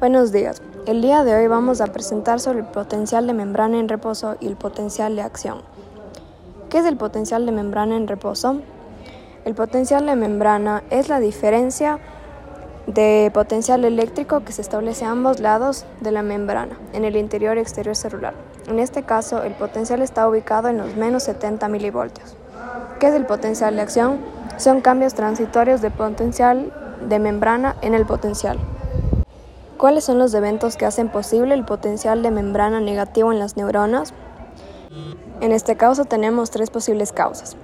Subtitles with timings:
[0.00, 0.62] Buenos días.
[0.86, 4.46] El día de hoy vamos a presentar sobre el potencial de membrana en reposo y
[4.46, 5.62] el potencial de acción.
[6.70, 8.60] ¿Qué es el potencial de membrana en reposo?
[9.44, 11.98] El potencial de membrana es la diferencia
[12.86, 17.56] de potencial eléctrico que se establece a ambos lados de la membrana, en el interior
[17.56, 18.34] y exterior celular.
[18.68, 22.36] En este caso, el potencial está ubicado en los menos 70 milivoltios.
[23.00, 24.20] ¿Qué es el potencial de acción?
[24.58, 26.72] Son cambios transitorios de potencial
[27.08, 28.60] de membrana en el potencial.
[29.78, 34.12] ¿Cuáles son los eventos que hacen posible el potencial de membrana negativo en las neuronas?
[35.40, 37.56] En este caso tenemos tres posibles causas.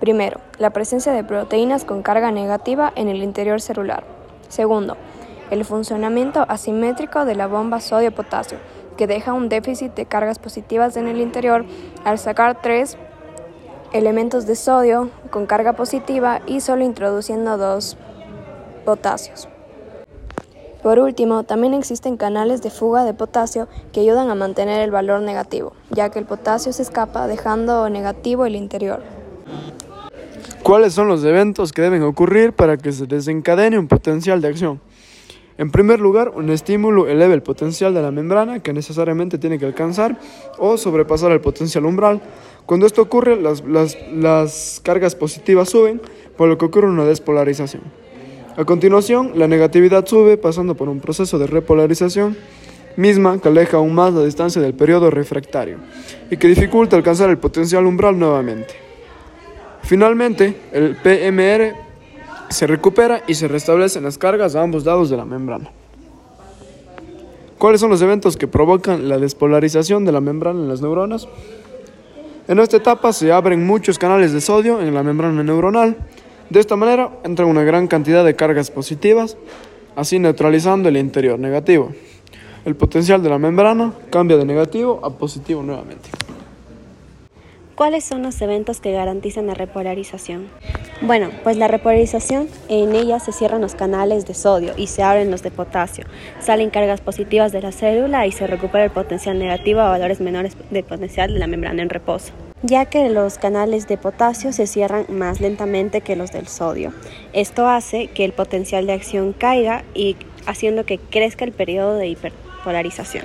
[0.00, 4.02] Primero, la presencia de proteínas con carga negativa en el interior celular.
[4.48, 4.96] Segundo,
[5.52, 8.58] el funcionamiento asimétrico de la bomba sodio-potasio,
[8.96, 11.64] que deja un déficit de cargas positivas en el interior
[12.04, 12.96] al sacar tres
[13.92, 17.96] elementos de sodio con carga positiva y solo introduciendo dos
[18.84, 19.49] potasios.
[20.82, 25.20] Por último, también existen canales de fuga de potasio que ayudan a mantener el valor
[25.20, 29.02] negativo, ya que el potasio se escapa dejando negativo el interior.
[30.62, 34.80] ¿Cuáles son los eventos que deben ocurrir para que se desencadene un potencial de acción?
[35.58, 39.66] En primer lugar, un estímulo eleva el potencial de la membrana que necesariamente tiene que
[39.66, 40.18] alcanzar
[40.58, 42.22] o sobrepasar el potencial umbral.
[42.64, 46.00] Cuando esto ocurre, las, las cargas positivas suben,
[46.38, 47.82] por lo que ocurre una despolarización.
[48.56, 52.36] A continuación, la negatividad sube pasando por un proceso de repolarización
[52.96, 55.78] misma que aleja aún más la distancia del periodo refractario
[56.30, 58.74] y que dificulta alcanzar el potencial umbral nuevamente.
[59.82, 61.74] Finalmente, el PMR
[62.50, 65.70] se recupera y se restablecen las cargas a ambos lados de la membrana.
[67.58, 71.28] ¿Cuáles son los eventos que provocan la despolarización de la membrana en las neuronas?
[72.48, 75.96] En esta etapa se abren muchos canales de sodio en la membrana neuronal,
[76.50, 79.36] de esta manera entra una gran cantidad de cargas positivas,
[79.94, 81.92] así neutralizando el interior negativo.
[82.64, 86.10] El potencial de la membrana cambia de negativo a positivo nuevamente.
[87.76, 90.48] ¿Cuáles son los eventos que garantizan la repolarización?
[91.00, 95.30] Bueno, pues la repolarización, en ella se cierran los canales de sodio y se abren
[95.30, 96.04] los de potasio.
[96.40, 100.56] Salen cargas positivas de la célula y se recupera el potencial negativo a valores menores
[100.70, 105.06] de potencial de la membrana en reposo ya que los canales de potasio se cierran
[105.08, 106.92] más lentamente que los del sodio.
[107.32, 110.16] Esto hace que el potencial de acción caiga y
[110.46, 113.24] haciendo que crezca el periodo de hiperpolarización,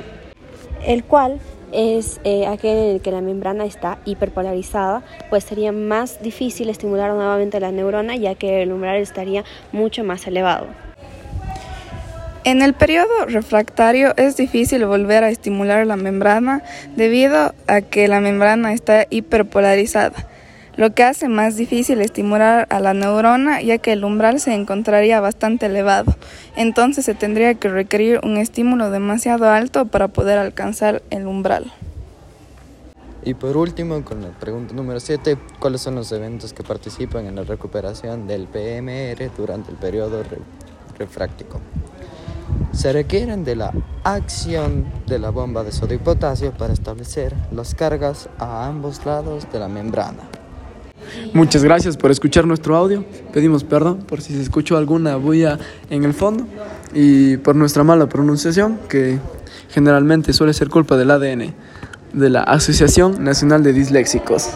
[0.85, 1.39] el cual
[1.71, 7.11] es eh, aquel en el que la membrana está hiperpolarizada, pues sería más difícil estimular
[7.11, 10.67] nuevamente la neurona ya que el umbral estaría mucho más elevado.
[12.45, 16.61] En el periodo refractario es difícil volver a estimular la membrana
[16.95, 20.27] debido a que la membrana está hiperpolarizada,
[20.77, 25.19] lo que hace más difícil estimular a la neurona ya que el umbral se encontraría
[25.21, 26.15] bastante elevado.
[26.55, 31.73] Entonces se tendría que requerir un estímulo demasiado alto para poder alcanzar el umbral.
[33.23, 37.37] Y por último, con la pregunta número 7, ¿cuáles son los eventos que participan en
[37.37, 40.21] la recuperación del PMR durante el periodo
[40.99, 41.59] refráctico?
[42.75, 43.71] Se requieren de la
[44.03, 49.47] acción de la bomba de sodio y potasio para establecer las cargas a ambos lados
[49.51, 50.23] de la membrana.
[51.33, 53.05] Muchas gracias por escuchar nuestro audio.
[53.31, 55.57] Pedimos perdón por si se escuchó alguna bulla
[55.89, 56.45] en el fondo
[56.93, 59.19] y por nuestra mala pronunciación, que
[59.69, 61.53] generalmente suele ser culpa del ADN,
[62.13, 64.49] de la Asociación Nacional de Disléxicos.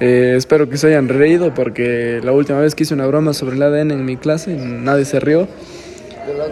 [0.00, 3.56] Eh, espero que se hayan reído porque la última vez que hice una broma sobre
[3.56, 5.46] el ADN en mi clase nadie se rió.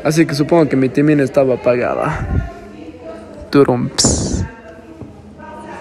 [0.05, 2.51] Así que supongo que mi timina estaba apagada.
[3.51, 4.45] Turumps.